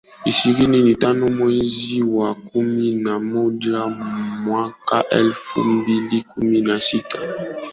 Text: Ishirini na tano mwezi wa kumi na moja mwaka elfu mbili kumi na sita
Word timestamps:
Ishirini 0.25 0.83
na 0.83 0.95
tano 0.95 1.27
mwezi 1.27 2.01
wa 2.03 2.35
kumi 2.35 2.95
na 2.95 3.19
moja 3.19 3.87
mwaka 4.45 5.09
elfu 5.09 5.63
mbili 5.63 6.23
kumi 6.23 6.61
na 6.61 6.79
sita 6.79 7.19